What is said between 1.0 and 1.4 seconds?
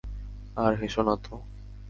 না তো!